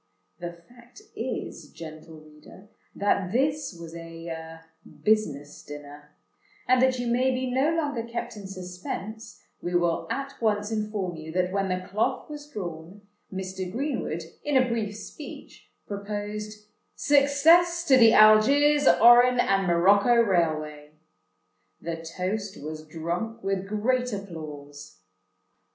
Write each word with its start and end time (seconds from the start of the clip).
The 0.39 0.53
fact 0.53 1.03
is, 1.15 1.71
gentle 1.71 2.21
reader, 2.21 2.69
that 2.95 3.31
this 3.31 3.71
was 3.79 3.95
a 3.95 4.59
"business 5.03 5.61
dinner;" 5.61 6.15
and 6.67 6.81
that 6.81 6.97
you 6.97 7.05
may 7.05 7.29
be 7.29 7.51
no 7.51 7.69
longer 7.75 8.01
kept 8.01 8.35
in 8.35 8.47
suspense, 8.47 9.43
we 9.61 9.75
will 9.75 10.07
at 10.09 10.41
once 10.41 10.71
inform 10.71 11.17
you 11.17 11.31
that 11.33 11.51
when 11.51 11.69
the 11.69 11.87
cloth 11.87 12.31
was 12.31 12.47
drawn, 12.49 13.01
Mr. 13.31 13.71
Greenwood, 13.71 14.23
in 14.43 14.57
a 14.57 14.67
brief 14.67 14.95
speech, 14.95 15.69
proposed 15.85 16.65
"Success 16.95 17.85
to 17.85 17.95
the 17.95 18.13
Algiers, 18.15 18.87
Oran, 18.87 19.39
and 19.39 19.67
Morocco 19.67 20.15
Railway." 20.15 20.93
The 21.79 21.97
toast 22.01 22.59
was 22.59 22.87
drunk 22.87 23.43
with 23.43 23.67
great 23.67 24.11
applause. 24.11 25.03